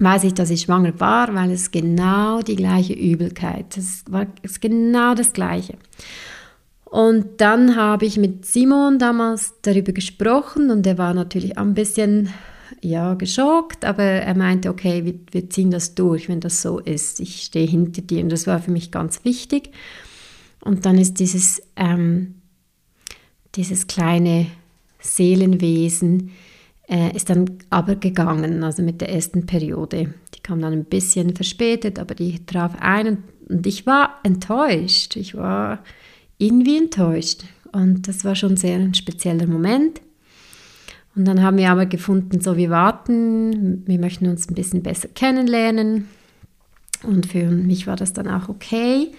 weiß 0.00 0.24
ich, 0.24 0.34
dass 0.34 0.50
ich 0.50 0.62
schwanger 0.62 0.98
war, 0.98 1.32
weil 1.32 1.52
es 1.52 1.70
genau 1.70 2.42
die 2.42 2.56
gleiche 2.56 2.94
Übelkeit, 2.94 3.76
es 3.76 4.02
war 4.10 4.26
es 4.42 4.58
genau 4.58 5.14
das 5.14 5.32
gleiche. 5.32 5.74
Und 6.86 7.40
dann 7.40 7.76
habe 7.76 8.04
ich 8.04 8.16
mit 8.16 8.46
Simon 8.46 8.98
damals 8.98 9.54
darüber 9.62 9.92
gesprochen 9.92 10.72
und 10.72 10.84
er 10.88 10.98
war 10.98 11.14
natürlich 11.14 11.56
ein 11.56 11.74
bisschen 11.74 12.30
ja, 12.80 13.14
geschockt, 13.14 13.84
aber 13.84 14.02
er 14.02 14.36
meinte, 14.36 14.70
okay, 14.70 15.04
wir, 15.04 15.14
wir 15.30 15.50
ziehen 15.50 15.70
das 15.70 15.94
durch, 15.94 16.28
wenn 16.28 16.40
das 16.40 16.62
so 16.62 16.78
ist. 16.78 17.20
Ich 17.20 17.42
stehe 17.42 17.66
hinter 17.66 18.02
dir 18.02 18.22
und 18.22 18.30
das 18.30 18.46
war 18.46 18.60
für 18.60 18.70
mich 18.70 18.90
ganz 18.90 19.24
wichtig. 19.24 19.70
Und 20.60 20.86
dann 20.86 20.98
ist 20.98 21.20
dieses, 21.20 21.62
ähm, 21.76 22.36
dieses 23.54 23.86
kleine 23.86 24.46
Seelenwesen, 25.00 26.30
äh, 26.88 27.14
ist 27.14 27.30
dann 27.30 27.58
aber 27.70 27.96
gegangen, 27.96 28.62
also 28.62 28.82
mit 28.82 29.00
der 29.00 29.10
ersten 29.10 29.46
Periode. 29.46 30.14
Die 30.34 30.40
kam 30.40 30.60
dann 30.60 30.72
ein 30.72 30.84
bisschen 30.84 31.34
verspätet, 31.34 31.98
aber 31.98 32.14
die 32.14 32.44
traf 32.44 32.76
ein 32.80 33.08
und, 33.08 33.18
und 33.48 33.66
ich 33.66 33.86
war 33.86 34.20
enttäuscht. 34.22 35.16
Ich 35.16 35.34
war 35.34 35.82
irgendwie 36.38 36.78
enttäuscht. 36.78 37.44
Und 37.72 38.06
das 38.06 38.24
war 38.24 38.34
schon 38.34 38.56
sehr 38.56 38.76
ein 38.76 38.94
spezieller 38.94 39.46
Moment. 39.46 40.00
Und 41.16 41.26
dann 41.26 41.42
haben 41.42 41.58
wir 41.58 41.70
aber 41.70 41.86
gefunden, 41.86 42.40
so 42.40 42.56
wir 42.56 42.70
warten, 42.70 43.86
wir 43.86 43.98
möchten 43.98 44.26
uns 44.26 44.48
ein 44.48 44.54
bisschen 44.54 44.82
besser 44.82 45.08
kennenlernen. 45.08 46.08
Und 47.02 47.26
für 47.26 47.46
mich 47.46 47.86
war 47.86 47.96
das 47.96 48.12
dann 48.12 48.28
auch 48.28 48.48
okay. 48.48 49.12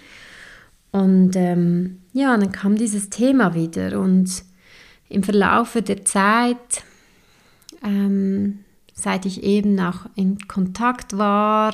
Und 0.91 1.35
ähm, 1.35 1.99
ja, 2.13 2.35
dann 2.37 2.51
kam 2.51 2.75
dieses 2.75 3.09
Thema 3.09 3.53
wieder 3.53 3.99
und 3.99 4.43
im 5.09 5.23
Verlaufe 5.23 5.81
der 5.81 6.03
Zeit, 6.05 6.83
ähm, 7.83 8.59
seit 8.93 9.25
ich 9.25 9.43
eben 9.43 9.79
auch 9.79 10.05
in 10.15 10.37
Kontakt 10.47 11.17
war, 11.17 11.73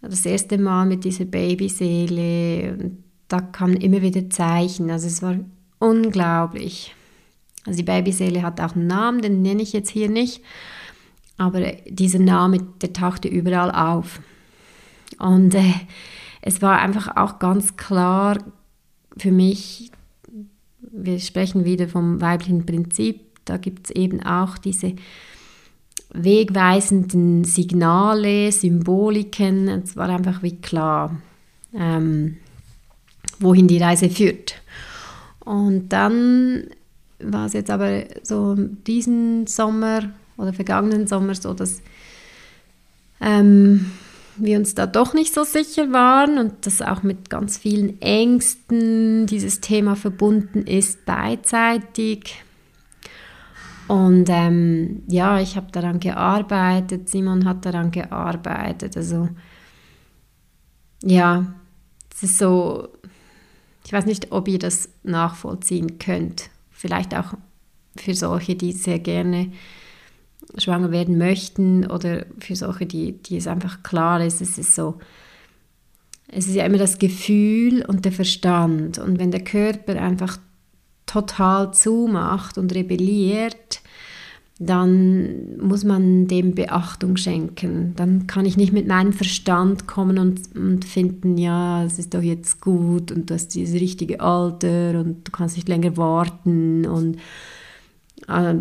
das 0.00 0.26
erste 0.26 0.58
Mal 0.58 0.86
mit 0.86 1.04
dieser 1.04 1.24
Babyseele, 1.24 2.92
da 3.28 3.40
kamen 3.40 3.76
immer 3.76 4.02
wieder 4.02 4.28
Zeichen. 4.30 4.90
Also 4.90 5.06
es 5.06 5.22
war 5.22 5.36
unglaublich. 5.78 6.94
Also 7.66 7.78
die 7.78 7.84
Babyseele 7.84 8.42
hat 8.42 8.60
auch 8.60 8.74
einen 8.74 8.86
Namen, 8.86 9.22
den 9.22 9.42
nenne 9.42 9.62
ich 9.62 9.72
jetzt 9.72 9.90
hier 9.90 10.08
nicht, 10.08 10.42
aber 11.38 11.72
dieser 11.86 12.18
Name, 12.18 12.58
der 12.80 12.92
tauchte 12.92 13.28
überall 13.28 13.70
auf. 13.70 14.20
Und 15.18 15.54
äh, 15.54 15.72
es 16.42 16.60
war 16.62 16.80
einfach 16.80 17.16
auch 17.16 17.38
ganz 17.38 17.76
klar 17.76 18.38
für 19.16 19.32
mich, 19.32 19.90
wir 20.80 21.18
sprechen 21.18 21.64
wieder 21.64 21.88
vom 21.88 22.20
weiblichen 22.20 22.66
Prinzip, 22.66 23.20
da 23.44 23.56
gibt 23.56 23.86
es 23.86 23.96
eben 23.96 24.22
auch 24.22 24.58
diese 24.58 24.94
wegweisenden 26.14 27.44
Signale, 27.44 28.52
Symboliken. 28.52 29.68
Es 29.68 29.96
war 29.96 30.08
einfach 30.08 30.42
wie 30.42 30.56
klar, 30.56 31.20
ähm, 31.74 32.36
wohin 33.40 33.66
die 33.66 33.78
Reise 33.78 34.08
führt. 34.08 34.62
Und 35.40 35.88
dann 35.88 36.68
war 37.18 37.46
es 37.46 37.52
jetzt 37.52 37.70
aber 37.70 38.04
so 38.22 38.54
diesen 38.56 39.46
Sommer 39.46 40.10
oder 40.36 40.52
vergangenen 40.52 41.06
Sommer 41.06 41.34
so, 41.34 41.54
dass 41.54 41.80
ähm, 43.20 43.90
wir 44.36 44.58
uns 44.58 44.74
da 44.74 44.86
doch 44.86 45.14
nicht 45.14 45.32
so 45.32 45.44
sicher 45.44 45.92
waren 45.92 46.38
und 46.38 46.66
dass 46.66 46.82
auch 46.82 47.02
mit 47.02 47.30
ganz 47.30 47.56
vielen 47.56 48.00
Ängsten 48.00 49.26
dieses 49.26 49.60
Thema 49.60 49.96
verbunden 49.96 50.66
ist, 50.66 51.04
beidseitig. 51.06 52.42
Und 53.86 54.28
ähm, 54.28 55.02
ja, 55.08 55.40
ich 55.40 55.56
habe 55.56 55.70
daran 55.70 56.00
gearbeitet, 56.00 57.08
Simon 57.08 57.44
hat 57.44 57.64
daran 57.64 57.90
gearbeitet. 57.90 58.96
Also 58.96 59.28
ja, 61.02 61.54
es 62.14 62.22
ist 62.22 62.38
so, 62.38 62.88
ich 63.84 63.92
weiß 63.92 64.06
nicht, 64.06 64.32
ob 64.32 64.48
ihr 64.48 64.58
das 64.58 64.88
nachvollziehen 65.02 65.98
könnt. 65.98 66.50
Vielleicht 66.84 67.14
auch 67.14 67.32
für 67.96 68.14
solche, 68.14 68.56
die 68.56 68.72
sehr 68.72 68.98
gerne 68.98 69.50
schwanger 70.58 70.92
werden 70.92 71.16
möchten 71.16 71.86
oder 71.90 72.26
für 72.38 72.56
solche, 72.56 72.84
die, 72.84 73.12
die 73.22 73.38
es 73.38 73.46
einfach 73.46 73.82
klar 73.82 74.22
ist, 74.22 74.42
es 74.42 74.58
ist 74.58 74.74
so, 74.74 74.98
es 76.28 76.46
ist 76.46 76.56
ja 76.56 76.66
immer 76.66 76.76
das 76.76 76.98
Gefühl 76.98 77.82
und 77.88 78.04
der 78.04 78.12
Verstand. 78.12 78.98
Und 78.98 79.18
wenn 79.18 79.30
der 79.30 79.44
Körper 79.44 79.98
einfach 79.98 80.36
total 81.06 81.72
zumacht 81.72 82.58
und 82.58 82.74
rebelliert, 82.74 83.80
dann 84.58 85.56
muss 85.58 85.82
man 85.82 86.28
dem 86.28 86.54
Beachtung 86.54 87.16
schenken. 87.16 87.94
Dann 87.96 88.28
kann 88.28 88.46
ich 88.46 88.56
nicht 88.56 88.72
mit 88.72 88.86
meinem 88.86 89.12
Verstand 89.12 89.88
kommen 89.88 90.18
und, 90.18 90.54
und 90.54 90.84
finden, 90.84 91.36
ja, 91.38 91.84
es 91.84 91.98
ist 91.98 92.14
doch 92.14 92.22
jetzt 92.22 92.60
gut 92.60 93.10
und 93.10 93.28
du 93.28 93.34
hast 93.34 93.48
dieses 93.48 93.80
richtige 93.80 94.20
Alter 94.20 95.00
und 95.00 95.26
du 95.26 95.32
kannst 95.32 95.56
nicht 95.56 95.68
länger 95.68 95.96
warten. 95.96 96.86
Und 96.86 97.16
äh, 98.28 98.54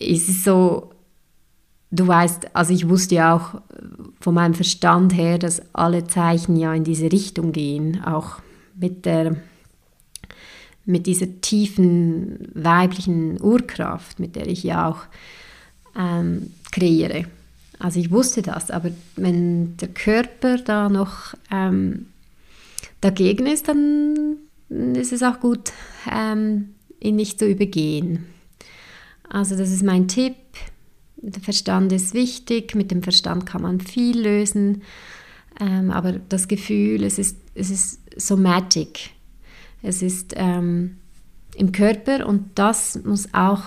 es 0.00 0.28
ist 0.28 0.44
so, 0.44 0.90
du 1.90 2.06
weißt, 2.06 2.56
also 2.56 2.72
ich 2.72 2.88
wusste 2.88 3.16
ja 3.16 3.36
auch 3.36 3.60
von 4.20 4.34
meinem 4.34 4.54
Verstand 4.54 5.14
her, 5.14 5.38
dass 5.38 5.62
alle 5.74 6.06
Zeichen 6.06 6.56
ja 6.56 6.72
in 6.72 6.84
diese 6.84 7.12
Richtung 7.12 7.52
gehen, 7.52 8.02
auch 8.04 8.38
mit 8.74 9.04
der 9.04 9.36
mit 10.88 11.06
dieser 11.06 11.40
tiefen 11.42 12.48
weiblichen 12.54 13.40
Urkraft, 13.42 14.18
mit 14.18 14.36
der 14.36 14.46
ich 14.46 14.62
ja 14.62 14.88
auch 14.88 15.02
ähm, 15.94 16.50
kreiere. 16.72 17.26
Also 17.78 18.00
ich 18.00 18.10
wusste 18.10 18.40
das, 18.40 18.70
aber 18.70 18.90
wenn 19.14 19.76
der 19.76 19.88
Körper 19.88 20.56
da 20.56 20.88
noch 20.88 21.34
ähm, 21.52 22.06
dagegen 23.02 23.46
ist, 23.46 23.68
dann 23.68 24.38
ist 24.70 25.12
es 25.12 25.22
auch 25.22 25.40
gut, 25.40 25.72
ähm, 26.10 26.70
ihn 27.00 27.16
nicht 27.16 27.38
zu 27.38 27.46
übergehen. 27.46 28.24
Also 29.28 29.56
das 29.56 29.70
ist 29.70 29.82
mein 29.82 30.08
Tipp. 30.08 30.36
Der 31.18 31.42
Verstand 31.42 31.92
ist 31.92 32.14
wichtig, 32.14 32.74
mit 32.74 32.90
dem 32.90 33.02
Verstand 33.02 33.44
kann 33.44 33.60
man 33.60 33.80
viel 33.80 34.18
lösen, 34.20 34.82
ähm, 35.60 35.90
aber 35.90 36.12
das 36.12 36.48
Gefühl, 36.48 37.04
es 37.04 37.18
ist, 37.18 37.36
es 37.54 37.70
ist 37.70 38.00
somatic. 38.16 39.10
Es 39.82 40.02
ist 40.02 40.34
ähm, 40.36 40.98
im 41.54 41.72
Körper 41.72 42.26
und 42.26 42.58
das 42.58 43.02
muss 43.04 43.32
auch 43.32 43.62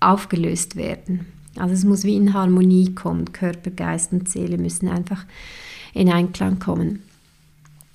aufgelöst 0.00 0.76
werden. 0.76 1.26
Also 1.56 1.74
es 1.74 1.84
muss 1.84 2.04
wie 2.04 2.16
in 2.16 2.32
Harmonie 2.32 2.94
kommen. 2.94 3.32
Körper, 3.32 3.70
Geist 3.70 4.12
und 4.12 4.28
Seele 4.28 4.56
müssen 4.56 4.88
einfach 4.88 5.24
in 5.92 6.10
Einklang 6.10 6.58
kommen. 6.58 7.02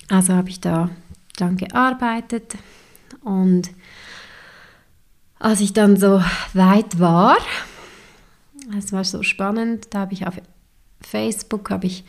Also 0.08 0.34
habe 0.34 0.50
ich 0.50 0.60
da 0.60 0.90
dran 1.36 1.56
gearbeitet 1.56 2.56
und 3.22 3.70
als 5.38 5.60
ich 5.60 5.72
dann 5.72 5.96
so 5.96 6.22
weit 6.54 6.98
war, 6.98 7.36
es 8.78 8.92
war 8.92 9.04
so 9.04 9.22
spannend, 9.22 9.88
da 9.90 10.00
habe 10.00 10.14
ich 10.14 10.26
auf 10.26 10.40
Facebook 11.00 11.70
habe 11.70 11.86
ich 11.86 12.04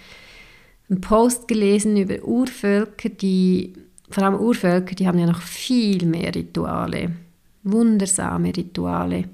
einen 0.90 1.02
Post 1.02 1.48
gelesen 1.48 1.98
über 1.98 2.24
Urvölker, 2.24 3.10
die 3.10 3.74
vor 4.10 4.24
allem 4.24 4.36
Urvölker, 4.36 4.96
die 4.96 5.08
haben 5.08 5.20
ja 5.20 5.26
noch 5.26 5.42
viel 5.42 6.06
mehr 6.06 6.34
Rituale, 6.34 7.12
wundersame 7.64 8.56
Rituale. 8.56 9.26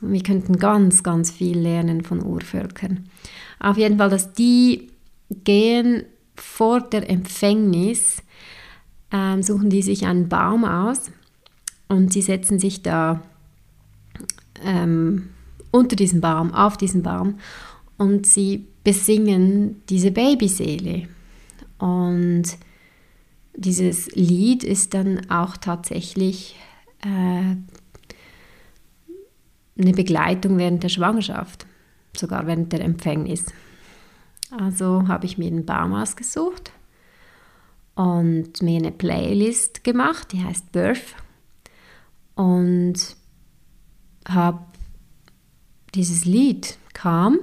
Wir 0.00 0.22
könnten 0.22 0.58
ganz, 0.58 1.02
ganz 1.02 1.30
viel 1.30 1.58
lernen 1.58 2.04
von 2.04 2.22
Urvölkern. 2.22 3.08
Auf 3.58 3.76
jeden 3.78 3.98
Fall, 3.98 4.10
dass 4.10 4.32
die 4.32 4.90
gehen 5.44 6.04
vor 6.36 6.80
der 6.80 7.10
Empfängnis, 7.10 8.22
ähm, 9.10 9.42
suchen 9.42 9.70
die 9.70 9.82
sich 9.82 10.06
einen 10.06 10.28
Baum 10.28 10.64
aus 10.64 11.10
und 11.88 12.12
sie 12.12 12.22
setzen 12.22 12.58
sich 12.58 12.82
da 12.82 13.22
ähm, 14.62 15.30
unter 15.70 15.96
diesem 15.96 16.20
Baum, 16.20 16.52
auf 16.52 16.76
diesen 16.76 17.02
Baum 17.02 17.38
und 17.96 18.26
sie 18.26 18.66
besingen 18.84 19.82
diese 19.88 20.10
Babyseele. 20.10 21.08
Und 21.78 22.44
dieses 23.54 24.10
Lied 24.14 24.64
ist 24.64 24.94
dann 24.94 25.30
auch 25.30 25.56
tatsächlich 25.56 26.56
äh, 27.00 27.56
eine 29.80 29.92
Begleitung 29.92 30.58
während 30.58 30.82
der 30.82 30.88
Schwangerschaft, 30.88 31.66
sogar 32.16 32.46
während 32.46 32.72
der 32.72 32.80
Empfängnis. 32.80 33.46
Also 34.50 35.06
habe 35.08 35.26
ich 35.26 35.38
mir 35.38 35.48
einen 35.48 35.66
Baum 35.66 35.94
ausgesucht 35.94 36.72
und 37.94 38.62
mir 38.62 38.78
eine 38.78 38.92
Playlist 38.92 39.84
gemacht, 39.84 40.32
die 40.32 40.42
heißt 40.42 40.72
Birth 40.72 41.14
und 42.34 43.16
habe 44.26 44.64
dieses 45.94 46.24
Lied 46.24 46.78
kam 46.92 47.38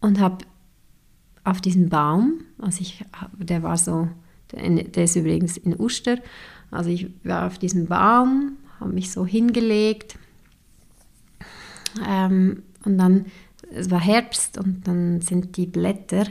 und 0.00 0.20
habe 0.20 0.44
auf 1.44 1.60
diesem 1.60 1.88
Baum, 1.88 2.40
also 2.58 2.80
ich, 2.80 3.04
der 3.38 3.62
war 3.62 3.76
so 3.76 4.08
der 4.52 5.04
ist 5.04 5.16
übrigens 5.16 5.56
in 5.56 5.78
Uster. 5.78 6.18
Also 6.70 6.90
ich 6.90 7.08
war 7.24 7.46
auf 7.46 7.58
diesem 7.58 7.86
Baum, 7.86 8.56
habe 8.80 8.92
mich 8.92 9.10
so 9.10 9.26
hingelegt. 9.26 10.18
Ähm, 12.06 12.62
und 12.84 12.98
dann, 12.98 13.26
es 13.70 13.90
war 13.90 14.00
Herbst 14.00 14.58
und 14.58 14.86
dann 14.86 15.20
sind 15.20 15.56
die 15.56 15.66
Blätter, 15.66 16.26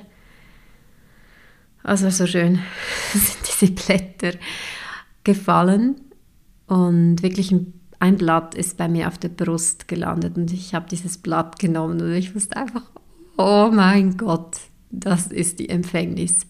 also 1.83 2.09
so 2.09 2.25
schön, 2.25 2.59
sind 3.13 3.37
diese 3.47 3.71
Blätter 3.71 4.37
gefallen 5.23 6.01
und 6.67 7.21
wirklich 7.21 7.51
ein, 7.51 7.73
ein 7.99 8.17
Blatt 8.17 8.55
ist 8.55 8.77
bei 8.77 8.87
mir 8.87 9.07
auf 9.07 9.17
der 9.17 9.29
Brust 9.29 9.87
gelandet 9.87 10.37
und 10.37 10.51
ich 10.51 10.73
habe 10.73 10.87
dieses 10.89 11.17
Blatt 11.17 11.59
genommen 11.59 12.01
und 12.01 12.13
ich 12.13 12.35
wusste 12.35 12.57
einfach, 12.57 12.83
oh 13.37 13.69
mein 13.71 14.17
Gott, 14.17 14.57
das 14.91 15.27
ist 15.27 15.59
die 15.59 15.69
Empfängnis. 15.69 16.47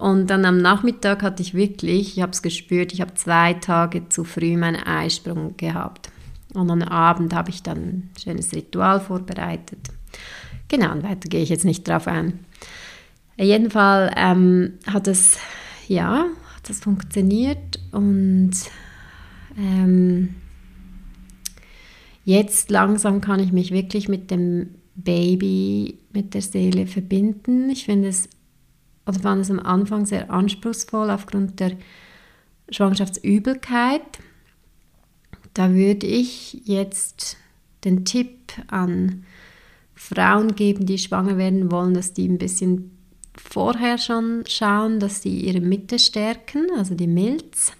Und 0.00 0.28
dann 0.28 0.46
am 0.46 0.56
Nachmittag 0.56 1.22
hatte 1.22 1.42
ich 1.42 1.52
wirklich, 1.52 2.16
ich 2.16 2.22
habe 2.22 2.32
es 2.32 2.40
gespürt, 2.40 2.94
ich 2.94 3.02
habe 3.02 3.12
zwei 3.16 3.52
Tage 3.52 4.08
zu 4.08 4.24
früh 4.24 4.56
meinen 4.56 4.82
Eisprung 4.82 5.58
gehabt. 5.58 6.10
Und 6.54 6.70
am 6.70 6.80
Abend 6.80 7.34
habe 7.34 7.50
ich 7.50 7.62
dann 7.62 7.76
ein 7.76 8.10
schönes 8.18 8.54
Ritual 8.54 9.00
vorbereitet. 9.00 9.90
Genau, 10.68 10.92
und 10.92 11.02
weiter 11.02 11.28
gehe 11.28 11.42
ich 11.42 11.50
jetzt 11.50 11.66
nicht 11.66 11.86
drauf 11.86 12.08
ein. 12.08 12.38
Auf 13.38 13.44
jeden 13.44 13.70
Fall 13.70 14.10
ähm, 14.16 14.78
hat 14.86 15.06
es, 15.06 15.36
ja, 15.86 16.24
hat 16.56 16.70
es 16.70 16.80
funktioniert 16.80 17.78
und 17.92 18.52
ähm, 19.58 20.34
jetzt 22.24 22.70
langsam 22.70 23.20
kann 23.20 23.40
ich 23.40 23.52
mich 23.52 23.70
wirklich 23.70 24.08
mit 24.08 24.30
dem 24.30 24.76
Baby, 24.94 25.98
mit 26.14 26.32
der 26.32 26.40
Seele 26.40 26.86
verbinden. 26.86 27.68
Ich 27.68 27.84
finde 27.84 28.08
es 28.08 28.30
oder 29.06 29.18
fand 29.20 29.42
es 29.42 29.50
am 29.50 29.60
Anfang 29.60 30.06
sehr 30.06 30.30
anspruchsvoll 30.30 31.10
aufgrund 31.10 31.60
der 31.60 31.72
Schwangerschaftsübelkeit. 32.70 34.02
Da 35.54 35.74
würde 35.74 36.06
ich 36.06 36.62
jetzt 36.64 37.36
den 37.84 38.04
Tipp 38.04 38.52
an 38.68 39.24
Frauen 39.94 40.54
geben, 40.54 40.86
die 40.86 40.98
schwanger 40.98 41.36
werden 41.36 41.70
wollen, 41.70 41.94
dass 41.94 42.12
die 42.12 42.28
ein 42.28 42.38
bisschen 42.38 42.96
vorher 43.36 43.98
schon 43.98 44.44
schauen, 44.46 45.00
dass 45.00 45.22
sie 45.22 45.40
ihre 45.40 45.60
Mitte 45.60 45.98
stärken, 45.98 46.66
also 46.76 46.94
die 46.94 47.06
Milz. 47.06 47.72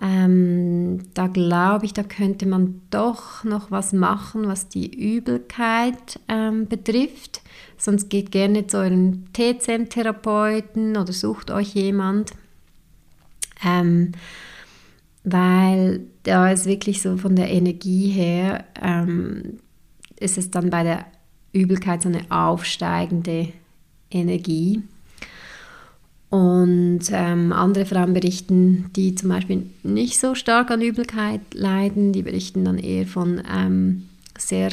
Ähm, 0.00 1.00
da 1.14 1.26
glaube 1.26 1.86
ich, 1.86 1.94
da 1.94 2.02
könnte 2.02 2.46
man 2.46 2.82
doch 2.90 3.44
noch 3.44 3.70
was 3.70 3.92
machen, 3.94 4.46
was 4.46 4.68
die 4.68 4.94
Übelkeit 4.94 6.20
ähm, 6.28 6.68
betrifft. 6.68 7.40
Sonst 7.78 8.10
geht 8.10 8.30
gerne 8.30 8.66
zu 8.66 8.78
eurem 8.78 9.24
TCM-Therapeuten 9.32 10.96
oder 10.96 11.12
sucht 11.12 11.50
euch 11.50 11.74
jemand. 11.74 12.32
Ähm, 13.64 14.12
weil 15.24 16.02
da 16.22 16.50
ist 16.50 16.66
wirklich 16.66 17.02
so 17.02 17.16
von 17.16 17.34
der 17.34 17.50
Energie 17.50 18.10
her, 18.10 18.64
ähm, 18.80 19.58
ist 20.20 20.38
es 20.38 20.50
dann 20.50 20.70
bei 20.70 20.82
der 20.82 21.06
Übelkeit 21.52 22.02
so 22.02 22.08
eine 22.08 22.30
aufsteigende 22.30 23.52
Energie. 24.10 24.82
Und 26.36 27.00
ähm, 27.12 27.50
andere 27.50 27.86
Frauen 27.86 28.12
berichten, 28.12 28.90
die 28.94 29.14
zum 29.14 29.30
Beispiel 29.30 29.70
nicht 29.82 30.20
so 30.20 30.34
stark 30.34 30.70
an 30.70 30.82
Übelkeit 30.82 31.40
leiden, 31.54 32.12
die 32.12 32.20
berichten 32.20 32.62
dann 32.62 32.76
eher 32.76 33.06
von 33.06 33.40
ähm, 33.50 34.06
sehr 34.36 34.70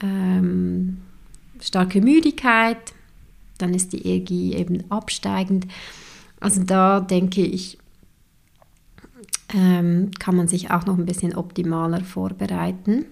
ähm, 0.00 0.98
starke 1.60 2.00
Müdigkeit, 2.00 2.78
dann 3.58 3.74
ist 3.74 3.92
die 3.92 4.06
Energie 4.06 4.54
eben 4.54 4.88
absteigend. 4.88 5.66
Also 6.38 6.62
da 6.62 7.00
denke 7.00 7.40
ich, 7.44 7.76
ähm, 9.52 10.12
kann 10.20 10.36
man 10.36 10.46
sich 10.46 10.70
auch 10.70 10.86
noch 10.86 10.96
ein 10.96 11.06
bisschen 11.06 11.34
optimaler 11.34 12.04
vorbereiten, 12.04 13.04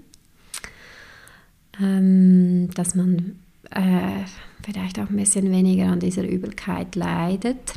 ähm, 1.81 2.71
dass 2.77 2.95
man 2.95 3.41
äh, 3.73 4.23
vielleicht 4.63 4.99
auch 4.99 5.11
ein 5.11 5.17
bisschen 5.17 5.51
weniger 5.51 5.87
an 5.87 6.01
dieser 6.01 6.29
Übelkeit 6.29 6.97
leidet. 6.97 7.75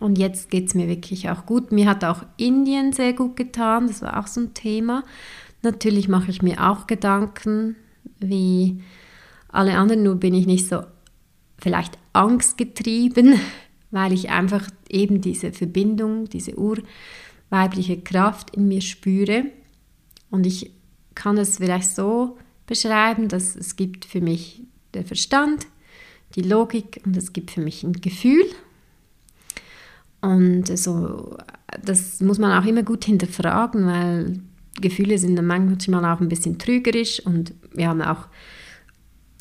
Und 0.00 0.18
jetzt 0.18 0.50
geht 0.50 0.68
es 0.68 0.74
mir 0.74 0.88
wirklich 0.88 1.28
auch 1.28 1.44
gut. 1.46 1.72
Mir 1.72 1.86
hat 1.86 2.04
auch 2.04 2.24
Indien 2.36 2.92
sehr 2.92 3.12
gut 3.12 3.36
getan, 3.36 3.88
das 3.88 4.02
war 4.02 4.18
auch 4.18 4.26
so 4.26 4.40
ein 4.42 4.54
Thema. 4.54 5.04
Natürlich 5.62 6.08
mache 6.08 6.30
ich 6.30 6.40
mir 6.40 6.68
auch 6.70 6.86
Gedanken, 6.86 7.76
wie 8.20 8.80
alle 9.48 9.76
anderen, 9.76 10.02
nur 10.02 10.16
bin 10.16 10.34
ich 10.34 10.46
nicht 10.46 10.68
so 10.68 10.82
vielleicht 11.58 11.98
angstgetrieben, 12.12 13.40
weil 13.90 14.12
ich 14.12 14.30
einfach 14.30 14.68
eben 14.88 15.20
diese 15.20 15.52
Verbindung, 15.52 16.28
diese 16.28 16.54
urweibliche 16.56 17.98
Kraft 18.00 18.54
in 18.54 18.68
mir 18.68 18.82
spüre. 18.82 19.46
Und 20.30 20.46
ich 20.46 20.72
kann 21.14 21.38
es 21.38 21.56
vielleicht 21.56 21.90
so 21.90 22.38
beschreiben, 22.66 23.28
dass 23.28 23.56
es 23.56 23.74
gibt 23.74 24.04
für 24.04 24.20
mich 24.20 24.62
der 24.94 25.04
Verstand, 25.04 25.66
die 26.34 26.42
Logik 26.42 27.00
und 27.04 27.16
es 27.16 27.32
gibt 27.32 27.50
für 27.50 27.60
mich 27.60 27.82
ein 27.82 27.92
Gefühl. 27.92 28.44
Und 30.20 30.66
so, 30.76 31.36
das 31.82 32.20
muss 32.20 32.38
man 32.38 32.60
auch 32.60 32.66
immer 32.66 32.82
gut 32.82 33.04
hinterfragen, 33.04 33.86
weil 33.86 34.40
Gefühle 34.80 35.18
sind 35.18 35.40
manchmal 35.44 36.04
auch 36.04 36.20
ein 36.20 36.28
bisschen 36.28 36.58
trügerisch 36.58 37.20
und 37.24 37.54
wir 37.72 37.88
haben 37.88 38.02
auch 38.02 38.26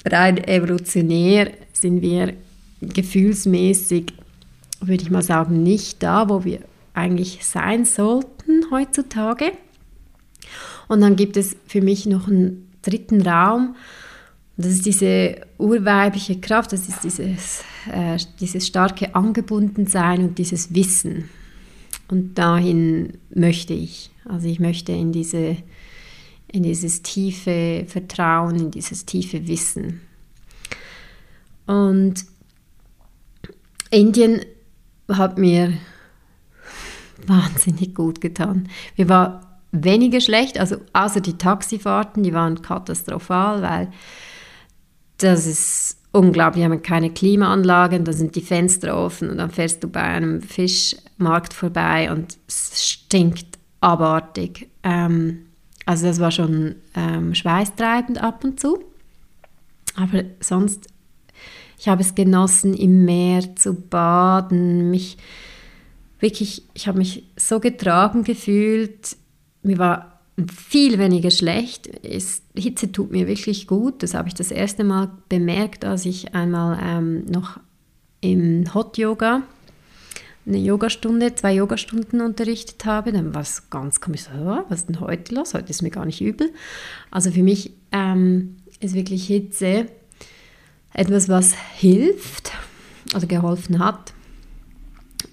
rein 0.06 0.38
evolutionär 0.38 1.52
sind 1.74 2.02
wir 2.02 2.34
gefühlsmäßig, 2.82 4.14
würde 4.82 5.04
ich 5.04 5.10
mal 5.10 5.24
sagen, 5.24 5.64
nicht 5.64 6.04
da, 6.04 6.30
wo 6.30 6.44
wir 6.44 6.60
eigentlich 6.94 7.46
sein 7.46 7.86
sollten 7.86 8.70
heutzutage. 8.72 9.52
Und 10.88 11.02
dann 11.02 11.16
gibt 11.16 11.38
es 11.38 11.56
für 11.68 11.82
mich 11.82 12.06
noch 12.06 12.28
einen 12.28 12.72
dritten 12.82 13.22
Raum, 13.22 13.76
das 14.58 14.72
ist 14.72 14.86
diese 14.88 15.42
urweibliche 15.60 16.40
Kraft, 16.40 16.74
das 16.74 16.90
ist 16.90 17.04
dieses, 17.04 17.64
äh, 17.92 18.18
dieses 18.40 18.66
starke 18.66 19.14
Angebundensein 19.14 20.22
und 20.24 20.40
dieses 20.40 20.74
Wissen. 20.74 21.30
Und 22.08 22.36
dahin 22.36 23.20
möchte 23.30 23.74
ich. 23.74 24.10
Also 24.26 24.48
ich 24.48 24.60
möchte 24.60 24.94
in, 24.94 25.12
diese, 25.12 25.58
in 26.48 26.64
dieses 26.64 27.04
tiefe 27.04 27.86
Vertrauen, 27.88 28.56
in 28.56 28.72
dieses 28.72 29.06
tiefe 29.06 29.48
Wissen. 29.48 30.02
Und 31.68 32.26
Indien 33.92 34.42
hat 35.10 35.38
mir 35.38 35.74
wahnsinnig 37.28 37.94
gut 37.94 38.22
getan. 38.22 38.70
Mir 38.96 39.08
war 39.08 39.60
weniger 39.72 40.20
schlecht, 40.20 40.60
also 40.60 40.78
außer 40.94 41.22
die 41.22 41.38
Taxifahrten, 41.38 42.24
die 42.24 42.34
waren 42.34 42.62
katastrophal, 42.62 43.62
weil 43.62 43.92
das 45.18 45.46
ist 45.46 45.98
unglaublich. 46.12 46.64
Wir 46.64 46.72
haben 46.72 46.82
keine 46.82 47.12
Klimaanlagen, 47.12 48.04
da 48.06 48.14
sind 48.14 48.36
die 48.36 48.42
Fenster 48.42 48.98
offen 48.98 49.30
und 49.30 49.38
dann 49.38 49.52
fährst 49.52 49.84
du 49.84 49.88
bei 49.88 50.02
einem 50.02 50.42
Fischmarkt 50.42 51.54
vorbei 51.54 52.12
und 52.12 52.38
es 52.48 52.90
stinkt 52.90 53.58
abartig. 53.82 54.70
Ähm, 54.84 55.46
also 55.86 56.08
das 56.08 56.20
war 56.20 56.32
schon 56.32 56.76
ähm, 56.96 57.34
schweißtreibend 57.34 58.22
ab 58.22 58.44
und 58.44 58.60
zu. 58.60 58.84
Aber 59.96 60.24
sonst, 60.40 60.88
ich 61.80 61.88
habe 61.88 62.02
es 62.02 62.14
genossen, 62.14 62.74
im 62.74 63.06
Meer 63.06 63.56
zu 63.56 63.74
baden, 63.74 64.92
mich 64.92 65.18
wirklich, 66.20 66.64
ich 66.74 66.88
habe 66.88 66.98
mich 66.98 67.24
so 67.36 67.60
getragen 67.60 68.24
gefühlt. 68.24 69.16
Mir 69.64 69.78
war 69.78 70.17
viel 70.46 71.00
weniger 71.00 71.32
schlecht. 71.32 71.90
Es, 72.04 72.42
Hitze 72.56 72.92
tut 72.92 73.12
mir 73.12 73.28
wirklich 73.28 73.68
gut. 73.68 74.04
Das 74.04 74.14
habe 74.14 74.28
ich 74.28 74.36
das 74.36 74.52
erste 74.52 74.84
Mal 74.84 75.12
bemerkt, 75.30 75.84
als 75.86 76.06
ich 76.06 76.36
einmal 76.36 76.80
ähm, 76.82 77.26
noch 77.26 77.60
im 78.22 78.74
Hot 78.74 78.98
Yoga 78.98 79.44
eine 80.48 80.58
Yogastunde, 80.58 81.36
zwei 81.36 81.54
Yogastunden 81.54 82.22
unterrichtet 82.22 82.86
habe. 82.86 83.12
Dann 83.12 83.34
war 83.34 83.42
es 83.42 83.70
ganz 83.70 84.00
komisch, 84.00 84.26
was 84.70 84.80
ist 84.80 84.90
denn 84.90 85.00
heute 85.02 85.36
los? 85.36 85.54
Heute 85.54 85.70
ist 85.70 85.82
mir 85.82 85.90
gar 85.90 86.06
nicht 86.06 86.22
übel. 86.22 86.52
Also 87.12 87.32
für 87.32 87.44
mich 87.44 87.72
ähm, 87.92 88.58
ist 88.80 88.96
wirklich 88.96 89.28
Hitze 89.28 89.88
etwas, 90.94 91.28
was 91.28 91.54
hilft 91.76 92.52
oder 93.16 93.28
geholfen 93.28 93.80
hat. 93.80 94.14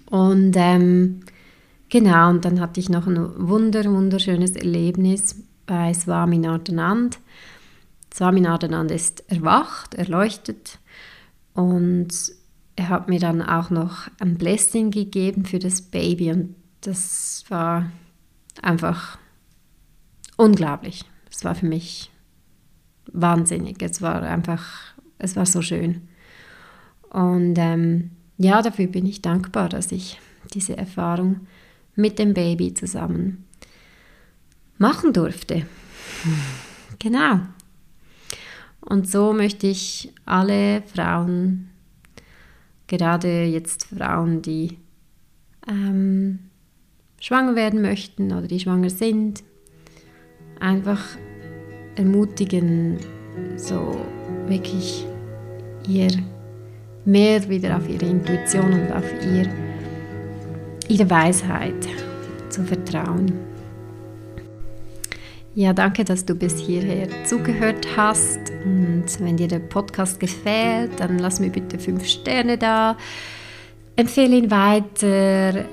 Und 0.06 0.54
ähm, 0.56 1.20
Genau, 1.88 2.30
und 2.30 2.44
dann 2.44 2.60
hatte 2.60 2.80
ich 2.80 2.88
noch 2.88 3.06
ein 3.06 3.48
wunder, 3.48 3.84
wunderschönes 3.84 4.52
Erlebnis 4.52 5.36
bei 5.66 5.92
Swaminathanand. 5.94 7.18
Swaminathanand 8.12 8.90
ist 8.90 9.30
erwacht, 9.30 9.94
erleuchtet 9.94 10.78
und 11.52 12.08
er 12.76 12.88
hat 12.88 13.08
mir 13.08 13.20
dann 13.20 13.42
auch 13.42 13.70
noch 13.70 14.08
ein 14.18 14.36
Blessing 14.36 14.90
gegeben 14.90 15.44
für 15.44 15.58
das 15.58 15.82
Baby 15.82 16.32
und 16.32 16.54
das 16.80 17.44
war 17.48 17.90
einfach 18.62 19.18
unglaublich. 20.36 21.04
Es 21.30 21.44
war 21.44 21.54
für 21.54 21.66
mich 21.66 22.10
wahnsinnig. 23.12 23.82
Es 23.82 24.02
war 24.02 24.22
einfach, 24.22 24.64
es 25.18 25.36
war 25.36 25.46
so 25.46 25.62
schön. 25.62 26.08
Und 27.10 27.54
ähm, 27.58 28.10
ja, 28.38 28.62
dafür 28.62 28.86
bin 28.86 29.06
ich 29.06 29.22
dankbar, 29.22 29.68
dass 29.68 29.92
ich 29.92 30.20
diese 30.52 30.76
Erfahrung 30.76 31.46
mit 31.96 32.18
dem 32.18 32.34
Baby 32.34 32.74
zusammen 32.74 33.44
machen 34.78 35.12
durfte. 35.12 35.66
Genau. 36.98 37.40
Und 38.80 39.10
so 39.10 39.32
möchte 39.32 39.66
ich 39.66 40.12
alle 40.26 40.82
Frauen, 40.82 41.70
gerade 42.86 43.44
jetzt 43.44 43.86
Frauen, 43.86 44.42
die 44.42 44.78
ähm, 45.66 46.38
schwanger 47.20 47.56
werden 47.56 47.80
möchten 47.80 48.32
oder 48.32 48.46
die 48.46 48.60
schwanger 48.60 48.90
sind, 48.90 49.42
einfach 50.60 51.02
ermutigen, 51.96 52.98
so 53.56 53.96
wirklich 54.46 55.06
ihr 55.88 56.10
mehr 57.04 57.48
wieder 57.48 57.76
auf 57.76 57.88
ihre 57.88 58.06
Intuition 58.06 58.72
und 58.72 58.92
auf 58.92 59.10
ihr 59.24 59.63
ihre 60.88 61.08
Weisheit 61.10 61.88
zu 62.48 62.62
vertrauen. 62.64 63.32
Ja, 65.56 65.72
danke, 65.72 66.04
dass 66.04 66.24
du 66.24 66.34
bis 66.34 66.58
hierher 66.58 67.06
zugehört 67.24 67.86
hast. 67.96 68.40
Und 68.64 69.04
wenn 69.20 69.36
dir 69.36 69.46
der 69.46 69.60
Podcast 69.60 70.18
gefällt, 70.18 70.98
dann 70.98 71.20
lass 71.20 71.38
mir 71.38 71.50
bitte 71.50 71.78
fünf 71.78 72.06
Sterne 72.06 72.58
da. 72.58 72.96
Empfehle 73.94 74.36
ihn 74.36 74.50
weiter. 74.50 75.64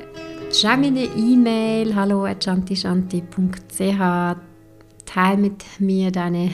Schreib 0.54 0.82
mir 0.82 0.88
eine 0.88 1.06
E-Mail, 1.06 1.96
hallo 1.96 2.26
at 2.26 2.44
shantishanti.ch. 2.44 4.38
Teil 5.06 5.38
mit 5.38 5.64
mir 5.80 6.12
deine 6.12 6.52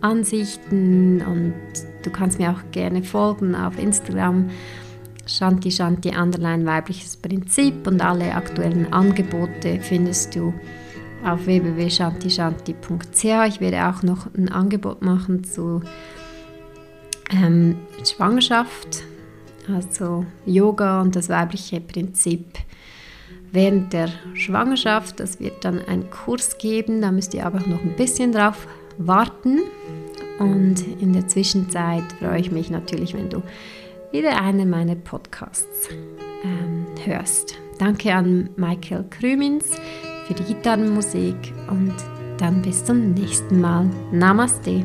Ansichten 0.00 1.22
und 1.22 1.54
du 2.02 2.10
kannst 2.10 2.38
mir 2.38 2.50
auch 2.50 2.70
gerne 2.72 3.02
folgen 3.02 3.54
auf 3.54 3.78
Instagram 3.78 4.50
Shanti 5.26 5.70
Shanti 5.70 6.10
Underline 6.16 6.64
weibliches 6.64 7.16
Prinzip 7.16 7.86
und 7.86 8.00
alle 8.00 8.34
aktuellen 8.34 8.92
Angebote 8.92 9.80
findest 9.80 10.34
du 10.34 10.54
auf 11.24 11.46
www.shantishanti.ch. 11.46 13.24
Ich 13.48 13.60
werde 13.60 13.88
auch 13.88 14.02
noch 14.02 14.32
ein 14.34 14.48
Angebot 14.48 15.02
machen 15.02 15.44
zu 15.44 15.82
ähm, 17.30 17.76
Schwangerschaft, 18.04 19.02
also 19.68 20.24
Yoga 20.44 21.02
und 21.02 21.16
das 21.16 21.28
weibliche 21.28 21.80
Prinzip 21.80 22.46
während 23.52 23.92
der 23.92 24.08
Schwangerschaft. 24.34 25.18
Das 25.18 25.40
wird 25.40 25.64
dann 25.64 25.80
einen 25.80 26.10
Kurs 26.10 26.58
geben, 26.58 27.00
da 27.00 27.10
müsst 27.10 27.34
ihr 27.34 27.46
aber 27.46 27.60
noch 27.60 27.82
ein 27.82 27.96
bisschen 27.96 28.32
drauf 28.32 28.66
warten. 28.98 29.60
Und 30.38 30.84
in 31.00 31.14
der 31.14 31.26
Zwischenzeit 31.28 32.04
freue 32.20 32.38
ich 32.38 32.52
mich 32.52 32.70
natürlich, 32.70 33.14
wenn 33.14 33.30
du 33.30 33.42
wieder 34.16 34.40
einen 34.40 34.70
meiner 34.70 34.94
Podcasts 34.94 35.90
ähm, 36.42 36.86
hörst. 37.04 37.58
Danke 37.78 38.14
an 38.14 38.48
Michael 38.56 39.04
Krümins 39.10 39.66
für 40.26 40.32
die 40.32 40.44
Gitarrenmusik 40.44 41.36
und 41.68 41.94
dann 42.38 42.62
bis 42.62 42.82
zum 42.82 43.12
nächsten 43.12 43.60
Mal. 43.60 43.90
Namaste. 44.12 44.84